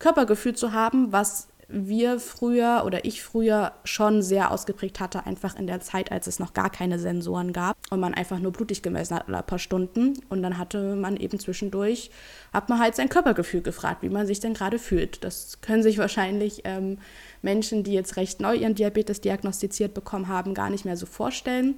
[0.00, 5.66] Körpergefühl zu haben, was wir früher oder ich früher schon sehr ausgeprägt hatte, einfach in
[5.66, 9.14] der Zeit, als es noch gar keine Sensoren gab und man einfach nur blutig gemessen
[9.14, 10.14] hat alle paar Stunden.
[10.28, 12.10] Und dann hatte man eben zwischendurch,
[12.52, 15.22] hat man halt sein Körpergefühl gefragt, wie man sich denn gerade fühlt.
[15.24, 16.98] Das können sich wahrscheinlich ähm,
[17.42, 21.76] Menschen, die jetzt recht neu ihren Diabetes diagnostiziert bekommen haben, gar nicht mehr so vorstellen.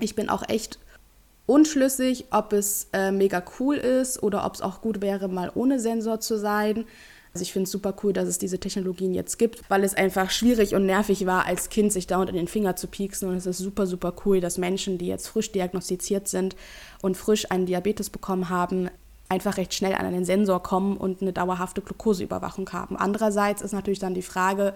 [0.00, 0.78] Ich bin auch echt
[1.46, 5.80] unschlüssig, ob es äh, mega cool ist oder ob es auch gut wäre, mal ohne
[5.80, 6.84] Sensor zu sein.
[7.38, 10.28] Also ich finde es super cool, dass es diese Technologien jetzt gibt, weil es einfach
[10.28, 13.28] schwierig und nervig war, als Kind sich dauernd in den Finger zu pieksen.
[13.28, 16.56] Und es ist super, super cool, dass Menschen, die jetzt frisch diagnostiziert sind
[17.00, 18.90] und frisch einen Diabetes bekommen haben,
[19.28, 22.96] einfach recht schnell an einen Sensor kommen und eine dauerhafte Glukoseüberwachung haben.
[22.96, 24.74] Andererseits ist natürlich dann die Frage,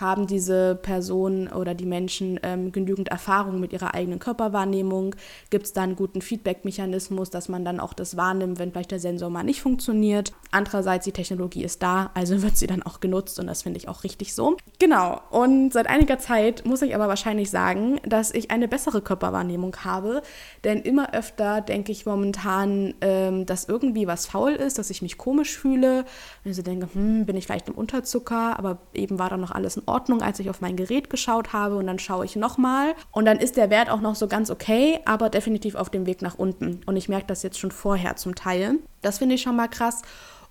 [0.00, 5.14] haben diese Personen oder die Menschen ähm, genügend Erfahrung mit ihrer eigenen Körperwahrnehmung?
[5.50, 9.00] Gibt es da einen guten Feedback-Mechanismus, dass man dann auch das wahrnimmt, wenn vielleicht der
[9.00, 10.32] Sensor mal nicht funktioniert?
[10.50, 13.88] Andererseits, die Technologie ist da, also wird sie dann auch genutzt und das finde ich
[13.88, 14.56] auch richtig so.
[14.78, 19.76] Genau, und seit einiger Zeit muss ich aber wahrscheinlich sagen, dass ich eine bessere Körperwahrnehmung
[19.84, 20.22] habe,
[20.64, 25.18] denn immer öfter denke ich momentan, ähm, dass irgendwie was faul ist, dass ich mich
[25.18, 26.04] komisch fühle.
[26.42, 29.50] Wenn ich so denke, hm, bin ich vielleicht im Unterzucker, aber eben war da noch
[29.50, 32.94] alles in Ordnung, als ich auf mein Gerät geschaut habe und dann schaue ich nochmal
[33.12, 36.22] und dann ist der Wert auch noch so ganz okay, aber definitiv auf dem Weg
[36.22, 36.80] nach unten.
[36.86, 38.76] Und ich merke das jetzt schon vorher zum Teil.
[39.02, 40.02] Das finde ich schon mal krass.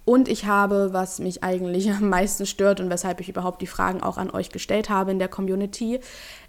[0.05, 4.01] Und ich habe, was mich eigentlich am meisten stört und weshalb ich überhaupt die Fragen
[4.01, 5.99] auch an euch gestellt habe in der Community,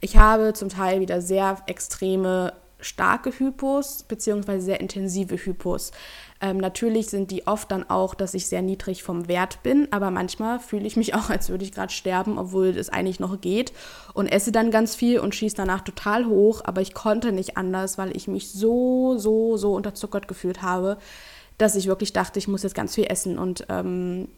[0.00, 5.92] ich habe zum Teil wieder sehr extreme starke Hypos beziehungsweise sehr intensive Hypos.
[6.40, 10.10] Ähm, natürlich sind die oft dann auch, dass ich sehr niedrig vom Wert bin, aber
[10.10, 13.72] manchmal fühle ich mich auch, als würde ich gerade sterben, obwohl es eigentlich noch geht
[14.14, 17.98] und esse dann ganz viel und schieße danach total hoch, aber ich konnte nicht anders,
[17.98, 20.96] weil ich mich so, so, so unterzuckert gefühlt habe,
[21.58, 24.28] dass ich wirklich dachte, ich muss jetzt ganz viel essen und ähm,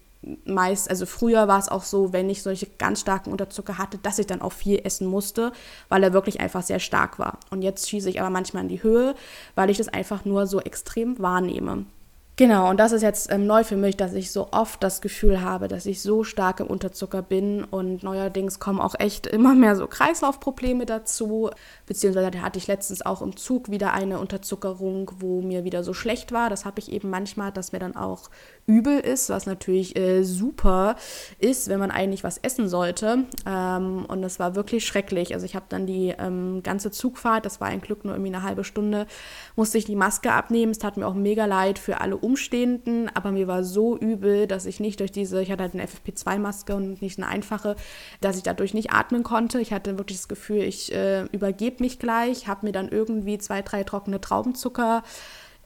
[0.44, 4.18] meist, also früher war es auch so, wenn ich solche ganz starken Unterzucker hatte, dass
[4.18, 5.52] ich dann auch viel essen musste,
[5.88, 7.38] weil er wirklich einfach sehr stark war.
[7.50, 9.14] Und jetzt schieße ich aber manchmal in die Höhe,
[9.54, 11.86] weil ich das einfach nur so extrem wahrnehme.
[12.42, 15.42] Genau, und das ist jetzt ähm, neu für mich, dass ich so oft das Gefühl
[15.42, 19.76] habe, dass ich so stark im Unterzucker bin und neuerdings kommen auch echt immer mehr
[19.76, 21.50] so Kreislaufprobleme dazu,
[21.86, 25.94] beziehungsweise da hatte ich letztens auch im Zug wieder eine Unterzuckerung, wo mir wieder so
[25.94, 26.50] schlecht war.
[26.50, 28.28] Das habe ich eben manchmal, dass mir dann auch
[28.66, 30.96] übel ist, was natürlich äh, super
[31.38, 33.24] ist, wenn man eigentlich was essen sollte.
[33.46, 35.32] Ähm, und das war wirklich schrecklich.
[35.34, 38.42] Also ich habe dann die ähm, ganze Zugfahrt, das war ein Glück nur irgendwie eine
[38.42, 39.06] halbe Stunde,
[39.54, 40.72] musste ich die Maske abnehmen.
[40.72, 44.64] Es tat mir auch mega leid für alle Umstehenden, aber mir war so übel, dass
[44.64, 47.76] ich nicht durch diese, ich hatte halt eine FFP2-Maske und nicht eine einfache,
[48.22, 49.60] dass ich dadurch nicht atmen konnte.
[49.60, 53.60] Ich hatte wirklich das Gefühl, ich äh, übergebe mich gleich, habe mir dann irgendwie zwei,
[53.60, 55.02] drei trockene Traubenzucker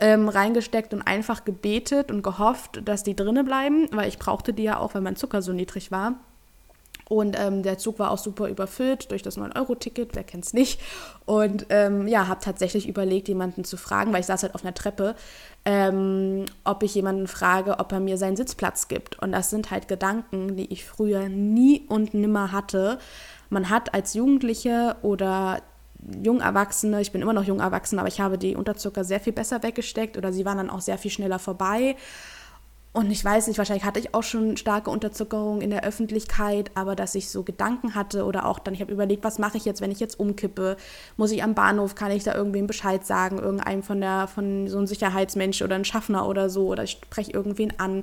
[0.01, 4.65] ähm, reingesteckt und einfach gebetet und gehofft, dass die drinnen bleiben, weil ich brauchte die
[4.65, 6.17] ja auch, weil mein Zucker so niedrig war.
[7.09, 10.81] Und ähm, der Zug war auch super überfüllt durch das 9-Euro-Ticket, wer kennt es nicht.
[11.25, 14.75] Und ähm, ja, habe tatsächlich überlegt, jemanden zu fragen, weil ich saß halt auf einer
[14.75, 15.15] Treppe,
[15.65, 19.21] ähm, ob ich jemanden frage, ob er mir seinen Sitzplatz gibt.
[19.21, 22.99] Und das sind halt Gedanken, die ich früher nie und nimmer hatte.
[23.51, 25.63] Man hat als Jugendliche oder
[26.23, 30.17] Jungerwachsene, ich bin immer noch Jungerwachsene, aber ich habe die Unterzucker sehr viel besser weggesteckt
[30.17, 31.97] oder sie waren dann auch sehr viel schneller vorbei.
[32.97, 36.97] Und ich weiß nicht, wahrscheinlich hatte ich auch schon starke Unterzuckerung in der Öffentlichkeit, aber
[36.97, 39.83] dass ich so Gedanken hatte oder auch dann, ich habe überlegt, was mache ich jetzt,
[39.83, 40.79] wenn ich jetzt umkippe?
[41.19, 44.79] Muss ich am Bahnhof, kann ich da irgendwem Bescheid sagen, irgendeinem von der, von so
[44.79, 48.03] einem Sicherheitsmensch oder einem Schaffner oder so, oder ich spreche irgendwen an.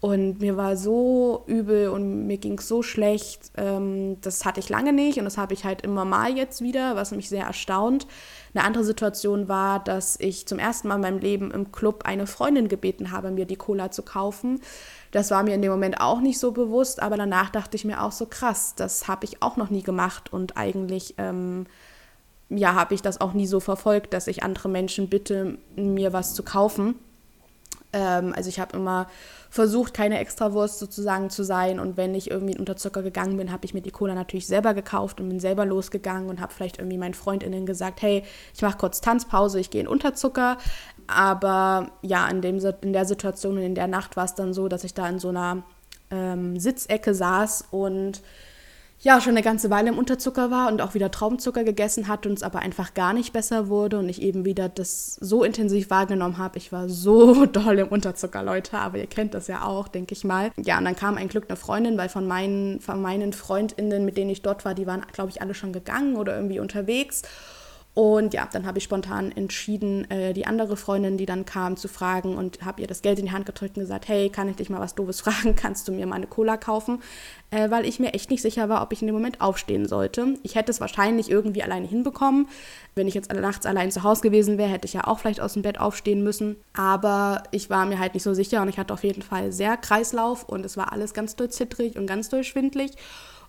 [0.00, 3.52] Und mir war so übel und mir ging es so schlecht.
[3.56, 6.96] Ähm, das hatte ich lange nicht und das habe ich halt immer mal jetzt wieder,
[6.96, 8.08] was mich sehr erstaunt.
[8.54, 12.28] Eine andere Situation war, dass ich zum ersten Mal in meinem Leben im Club eine
[12.28, 14.60] Freundin gebeten habe, mir die Cola zu kaufen.
[15.10, 18.02] Das war mir in dem Moment auch nicht so bewusst, aber danach dachte ich mir
[18.02, 21.66] auch so krass, das habe ich auch noch nie gemacht und eigentlich ähm,
[22.48, 26.34] ja, habe ich das auch nie so verfolgt, dass ich andere Menschen bitte, mir was
[26.34, 26.94] zu kaufen.
[27.94, 29.06] Ähm, also ich habe immer
[29.48, 31.78] versucht, keine Extrawurst sozusagen zu sein.
[31.78, 34.74] Und wenn ich irgendwie in Unterzucker gegangen bin, habe ich mir die Cola natürlich selber
[34.74, 38.76] gekauft und bin selber losgegangen und habe vielleicht irgendwie meinen FreundInnen gesagt, hey, ich mache
[38.76, 40.58] kurz Tanzpause, ich gehe in Unterzucker.
[41.06, 44.68] aber ja, in, dem, in der Situation und in der Nacht war es dann so,
[44.68, 45.62] dass ich da in so einer
[46.10, 48.22] ähm, Sitzecke saß und
[49.04, 52.32] ja, schon eine ganze Weile im Unterzucker war und auch wieder Traubenzucker gegessen hat und
[52.32, 56.38] es aber einfach gar nicht besser wurde und ich eben wieder das so intensiv wahrgenommen
[56.38, 56.56] habe.
[56.56, 60.24] Ich war so doll im Unterzucker, Leute, aber ihr kennt das ja auch, denke ich
[60.24, 60.52] mal.
[60.56, 64.16] Ja, und dann kam ein Glück eine Freundin, weil von meinen, von meinen FreundInnen, mit
[64.16, 67.24] denen ich dort war, die waren, glaube ich, alle schon gegangen oder irgendwie unterwegs.
[67.94, 71.86] Und ja, dann habe ich spontan entschieden, äh, die andere Freundin, die dann kam, zu
[71.86, 74.56] fragen und habe ihr das Geld in die Hand gedrückt und gesagt, hey, kann ich
[74.56, 75.54] dich mal was Doofes fragen?
[75.54, 77.00] Kannst du mir mal eine Cola kaufen?
[77.52, 80.34] Äh, weil ich mir echt nicht sicher war, ob ich in dem Moment aufstehen sollte.
[80.42, 82.48] Ich hätte es wahrscheinlich irgendwie alleine hinbekommen.
[82.96, 85.52] Wenn ich jetzt nachts allein zu Hause gewesen wäre, hätte ich ja auch vielleicht aus
[85.52, 86.56] dem Bett aufstehen müssen.
[86.72, 89.76] Aber ich war mir halt nicht so sicher und ich hatte auf jeden Fall sehr
[89.76, 92.90] Kreislauf und es war alles ganz doll zittrig und ganz doll schwindlig.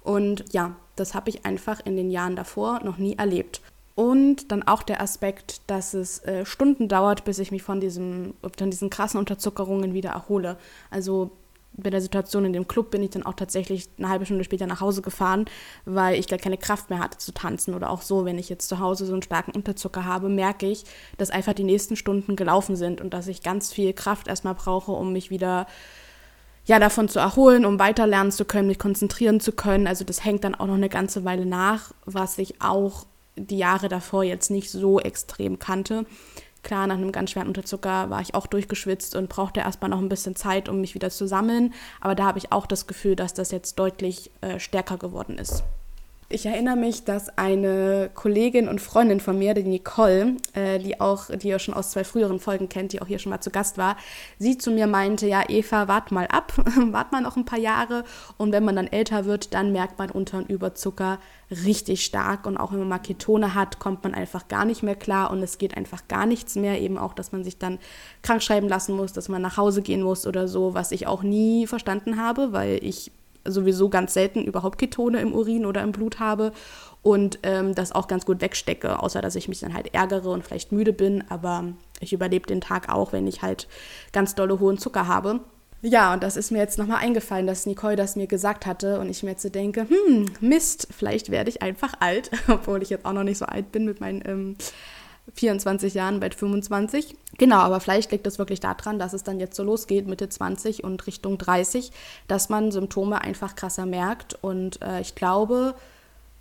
[0.04, 3.62] Und ja, das habe ich einfach in den Jahren davor noch nie erlebt.
[3.96, 8.34] Und dann auch der Aspekt, dass es äh, Stunden dauert, bis ich mich von, diesem,
[8.58, 10.58] von diesen krassen Unterzuckerungen wieder erhole.
[10.92, 11.32] Also
[11.78, 14.68] bei der Situation in dem Club bin ich dann auch tatsächlich eine halbe Stunde später
[14.68, 15.46] nach Hause gefahren,
[15.86, 17.74] weil ich gar keine Kraft mehr hatte zu tanzen.
[17.74, 20.86] Oder auch so, wenn ich jetzt zu Hause so einen starken Unterzucker habe, merke ich,
[21.18, 24.92] dass einfach die nächsten Stunden gelaufen sind und dass ich ganz viel Kraft erstmal brauche,
[24.92, 25.68] um mich wieder
[26.66, 29.86] ja, davon zu erholen, um weiter lernen zu können, mich konzentrieren zu können.
[29.88, 33.06] Also das hängt dann auch noch eine ganze Weile nach, was ich auch
[33.36, 36.06] die Jahre davor jetzt nicht so extrem kannte.
[36.64, 40.10] Klar, nach einem ganz schweren Unterzucker war ich auch durchgeschwitzt und brauchte erstmal noch ein
[40.10, 41.74] bisschen Zeit, um mich wieder zu sammeln.
[42.02, 45.64] Aber da habe ich auch das Gefühl, dass das jetzt deutlich äh, stärker geworden ist.
[46.28, 51.28] Ich erinnere mich, dass eine Kollegin und Freundin von mir, die Nicole, äh, die auch,
[51.30, 53.78] die ihr schon aus zwei früheren Folgen kennt, die auch hier schon mal zu Gast
[53.78, 53.96] war,
[54.40, 56.52] sie zu mir meinte, ja, Eva, wart mal ab,
[56.92, 58.06] wart mal noch ein paar Jahre.
[58.38, 61.20] Und wenn man dann älter wird, dann merkt man Unter- und Überzucker
[61.52, 62.48] richtig stark.
[62.48, 65.30] Und auch wenn man mal Ketone hat, kommt man einfach gar nicht mehr klar.
[65.30, 67.78] Und es geht einfach gar nichts mehr, eben auch, dass man sich dann
[68.24, 71.22] krank schreiben lassen muss, dass man nach Hause gehen muss oder so, was ich auch
[71.22, 73.12] nie verstanden habe, weil ich
[73.46, 76.52] sowieso ganz selten überhaupt Ketone im Urin oder im Blut habe
[77.02, 80.44] und ähm, das auch ganz gut wegstecke, außer dass ich mich dann halt ärgere und
[80.44, 81.66] vielleicht müde bin, aber
[82.00, 83.68] ich überlebe den Tag auch, wenn ich halt
[84.12, 85.42] ganz dolle hohen Zucker habe.
[85.82, 89.08] Ja, und das ist mir jetzt nochmal eingefallen, dass Nicole das mir gesagt hatte und
[89.08, 93.06] ich mir jetzt so denke, hm, Mist, vielleicht werde ich einfach alt, obwohl ich jetzt
[93.06, 94.56] auch noch nicht so alt bin mit meinen ähm,
[95.34, 97.16] 24 Jahren, bald 25.
[97.38, 100.84] Genau, aber vielleicht liegt es wirklich daran, dass es dann jetzt so losgeht, Mitte 20
[100.84, 101.92] und Richtung 30,
[102.28, 104.38] dass man Symptome einfach krasser merkt.
[104.42, 105.76] Und äh, ich glaube,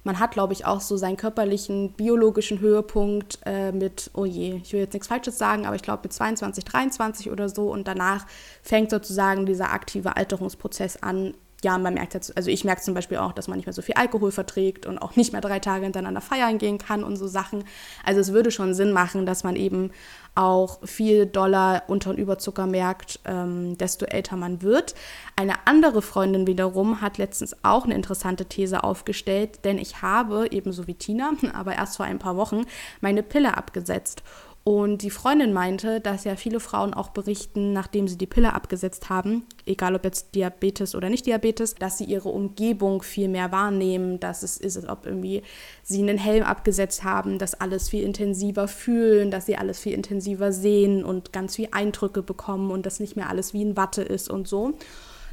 [0.04, 4.72] man hat, glaube ich, auch so seinen körperlichen, biologischen Höhepunkt äh, mit, oh je, ich
[4.74, 7.70] will jetzt nichts Falsches sagen, aber ich glaube mit 22, 23 oder so.
[7.72, 8.26] Und danach
[8.62, 13.16] fängt sozusagen dieser aktive Alterungsprozess an, ja, man merkt jetzt, also ich merke zum Beispiel
[13.16, 15.84] auch, dass man nicht mehr so viel Alkohol verträgt und auch nicht mehr drei Tage
[15.84, 17.64] hintereinander feiern gehen kann und so Sachen.
[18.04, 19.90] Also es würde schon Sinn machen, dass man eben
[20.34, 24.94] auch viel Dollar Unter- und Überzucker merkt, ähm, desto älter man wird.
[25.36, 30.86] Eine andere Freundin wiederum hat letztens auch eine interessante These aufgestellt, denn ich habe, ebenso
[30.86, 32.66] wie Tina, aber erst vor ein paar Wochen,
[33.00, 34.22] meine Pille abgesetzt.
[34.64, 39.10] Und die Freundin meinte, dass ja viele Frauen auch berichten, nachdem sie die Pille abgesetzt
[39.10, 44.20] haben, egal ob jetzt Diabetes oder nicht Diabetes, dass sie ihre Umgebung viel mehr wahrnehmen,
[44.20, 45.42] dass es ist, ob irgendwie
[45.82, 50.50] sie einen Helm abgesetzt haben, dass alles viel intensiver fühlen, dass sie alles viel intensiver
[50.50, 54.30] sehen und ganz viel Eindrücke bekommen und dass nicht mehr alles wie in Watte ist
[54.30, 54.72] und so.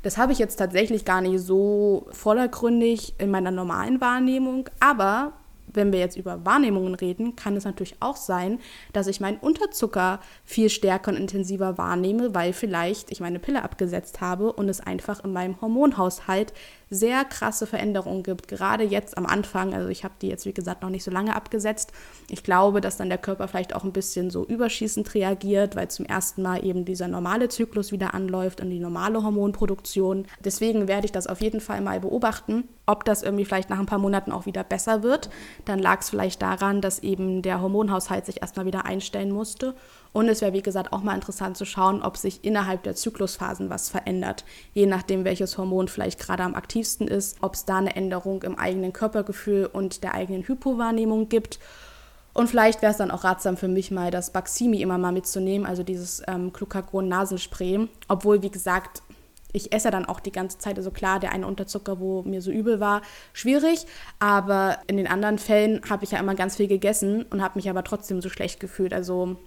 [0.03, 5.31] Das habe ich jetzt tatsächlich gar nicht so vordergründig in meiner normalen Wahrnehmung, aber
[5.73, 8.59] wenn wir jetzt über Wahrnehmungen reden, kann es natürlich auch sein,
[8.93, 14.21] dass ich meinen Unterzucker viel stärker und intensiver wahrnehme, weil vielleicht ich meine Pille abgesetzt
[14.21, 16.53] habe und es einfach in meinem Hormonhaushalt
[16.91, 19.73] sehr krasse Veränderungen gibt, gerade jetzt am Anfang.
[19.73, 21.93] Also ich habe die jetzt, wie gesagt, noch nicht so lange abgesetzt.
[22.29, 26.05] Ich glaube, dass dann der Körper vielleicht auch ein bisschen so überschießend reagiert, weil zum
[26.05, 30.27] ersten Mal eben dieser normale Zyklus wieder anläuft und die normale Hormonproduktion.
[30.43, 33.85] Deswegen werde ich das auf jeden Fall mal beobachten, ob das irgendwie vielleicht nach ein
[33.85, 35.29] paar Monaten auch wieder besser wird.
[35.63, 39.75] Dann lag es vielleicht daran, dass eben der Hormonhaushalt sich erstmal wieder einstellen musste
[40.13, 43.69] und es wäre, wie gesagt, auch mal interessant zu schauen, ob sich innerhalb der Zyklusphasen
[43.69, 44.43] was verändert.
[44.73, 48.57] Je nachdem, welches Hormon vielleicht gerade am aktivsten ist, ob es da eine Änderung im
[48.57, 51.59] eigenen Körpergefühl und der eigenen Hypowahrnehmung gibt.
[52.33, 55.65] Und vielleicht wäre es dann auch ratsam für mich mal, das Baximi immer mal mitzunehmen,
[55.65, 57.87] also dieses ähm, Glucagon-Nasenspray.
[58.07, 59.01] Obwohl, wie gesagt,
[59.53, 62.51] ich esse dann auch die ganze Zeit, also klar, der eine Unterzucker, wo mir so
[62.51, 63.01] übel war,
[63.33, 63.85] schwierig.
[64.19, 67.69] Aber in den anderen Fällen habe ich ja immer ganz viel gegessen und habe mich
[67.69, 68.93] aber trotzdem so schlecht gefühlt.
[68.93, 69.37] Also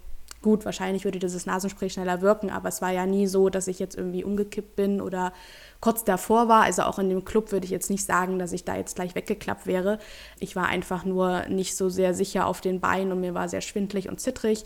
[0.44, 3.78] Gut, wahrscheinlich würde dieses Nasenspray schneller wirken, aber es war ja nie so, dass ich
[3.78, 5.32] jetzt irgendwie umgekippt bin oder
[5.80, 6.64] kurz davor war.
[6.64, 9.14] Also auch in dem Club würde ich jetzt nicht sagen, dass ich da jetzt gleich
[9.14, 9.98] weggeklappt wäre.
[10.38, 13.62] Ich war einfach nur nicht so sehr sicher auf den Beinen und mir war sehr
[13.62, 14.64] schwindlig und zittrig.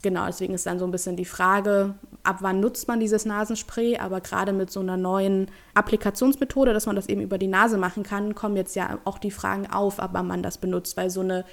[0.00, 3.98] genau, deswegen ist dann so ein bisschen die Frage, ab wann nutzt man dieses Nasenspray,
[3.98, 8.02] aber gerade mit so einer neuen Applikationsmethode, dass man das eben über die Nase machen
[8.02, 11.20] kann, kommen jetzt ja auch die Fragen auf, ab wann man das benutzt, weil so
[11.20, 11.44] eine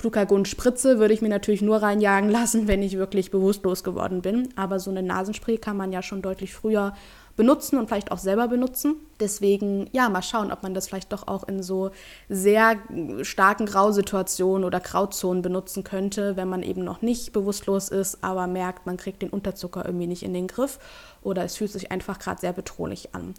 [0.00, 4.48] Glucagon-Spritze würde ich mir natürlich nur reinjagen lassen, wenn ich wirklich bewusstlos geworden bin.
[4.56, 6.94] Aber so eine Nasenspray kann man ja schon deutlich früher
[7.36, 8.96] benutzen und vielleicht auch selber benutzen.
[9.20, 11.90] Deswegen, ja, mal schauen, ob man das vielleicht doch auch in so
[12.28, 12.76] sehr
[13.22, 18.86] starken Grausituationen oder Grauzonen benutzen könnte, wenn man eben noch nicht bewusstlos ist, aber merkt,
[18.86, 20.78] man kriegt den Unterzucker irgendwie nicht in den Griff
[21.22, 23.34] oder es fühlt sich einfach gerade sehr bedrohlich an.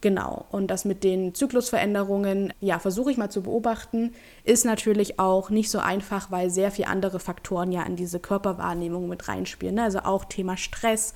[0.00, 0.46] Genau.
[0.52, 4.12] Und das mit den Zyklusveränderungen, ja, versuche ich mal zu beobachten,
[4.44, 9.08] ist natürlich auch nicht so einfach, weil sehr viele andere Faktoren ja in diese Körperwahrnehmung
[9.08, 9.74] mit reinspielen.
[9.74, 9.82] Ne?
[9.82, 11.14] Also auch Thema Stress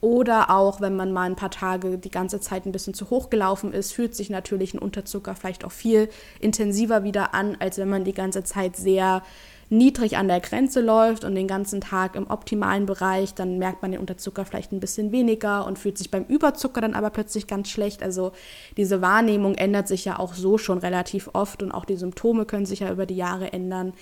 [0.00, 3.30] oder auch, wenn man mal ein paar Tage die ganze Zeit ein bisschen zu hoch
[3.30, 7.88] gelaufen ist, fühlt sich natürlich ein Unterzucker vielleicht auch viel intensiver wieder an, als wenn
[7.88, 9.22] man die ganze Zeit sehr
[9.70, 13.92] niedrig an der Grenze läuft und den ganzen Tag im optimalen Bereich, dann merkt man
[13.92, 17.70] den Unterzucker vielleicht ein bisschen weniger und fühlt sich beim Überzucker dann aber plötzlich ganz
[17.70, 18.02] schlecht.
[18.02, 18.32] Also
[18.76, 22.66] diese Wahrnehmung ändert sich ja auch so schon relativ oft und auch die Symptome können
[22.66, 23.92] sich ja über die Jahre ändern.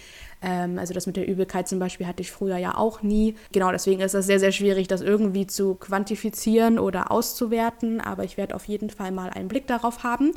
[0.42, 3.36] Ähm, also das mit der Übelkeit zum Beispiel hatte ich früher ja auch nie.
[3.52, 8.00] Genau deswegen ist es sehr, sehr schwierig, das irgendwie zu quantifizieren oder auszuwerten.
[8.00, 10.32] Aber ich werde auf jeden Fall mal einen Blick darauf haben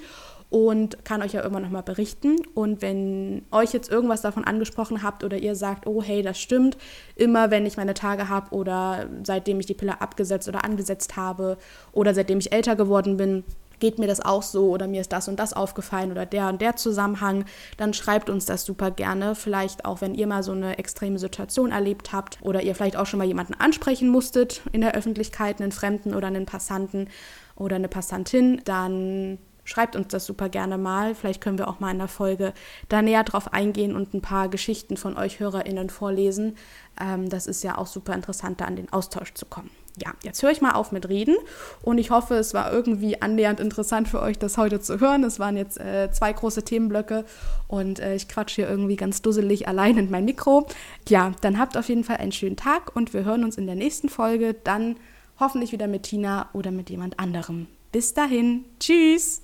[0.49, 2.37] und kann euch ja irgendwann nochmal berichten.
[2.53, 6.77] Und wenn euch jetzt irgendwas davon angesprochen habt oder ihr sagt, oh hey, das stimmt,
[7.15, 11.57] immer wenn ich meine Tage habe oder seitdem ich die Pille abgesetzt oder angesetzt habe
[11.91, 13.43] oder seitdem ich älter geworden bin,
[13.79, 16.61] geht mir das auch so oder mir ist das und das aufgefallen oder der und
[16.61, 17.45] der Zusammenhang,
[17.77, 19.35] dann schreibt uns das super gerne.
[19.35, 23.05] Vielleicht auch, wenn ihr mal so eine extreme Situation erlebt habt oder ihr vielleicht auch
[23.05, 27.09] schon mal jemanden ansprechen musstet in der Öffentlichkeit, einen Fremden oder einen Passanten
[27.55, 31.13] oder eine Passantin, dann schreibt uns das super gerne mal.
[31.15, 32.53] Vielleicht können wir auch mal in der Folge
[32.87, 36.55] da näher drauf eingehen und ein paar Geschichten von euch HörerInnen vorlesen.
[36.99, 39.69] Ähm, das ist ja auch super interessant, da an den Austausch zu kommen.
[39.97, 41.35] Ja, jetzt höre ich mal auf mit Reden
[41.81, 45.23] und ich hoffe, es war irgendwie annähernd interessant für euch, das heute zu hören.
[45.23, 47.23] Es waren jetzt äh, zwei große Themenblöcke
[47.69, 50.67] und äh, ich quatsche hier irgendwie ganz dusselig allein in mein Mikro.
[51.07, 53.75] Ja, dann habt auf jeden Fall einen schönen Tag und wir hören uns in der
[53.75, 54.97] nächsten Folge dann
[55.39, 57.67] hoffentlich wieder mit Tina oder mit jemand anderem.
[57.93, 59.41] Bis dahin, tschüss!